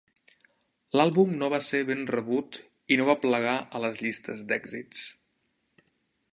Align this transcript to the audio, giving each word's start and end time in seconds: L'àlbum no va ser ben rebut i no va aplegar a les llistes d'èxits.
L'àlbum 0.99 1.35
no 1.41 1.49
va 1.55 1.59
ser 1.65 1.81
ben 1.89 2.01
rebut 2.13 2.59
i 2.95 2.99
no 3.01 3.07
va 3.11 3.17
aplegar 3.21 3.55
a 3.81 3.85
les 3.87 4.03
llistes 4.07 4.45
d'èxits. 4.53 5.05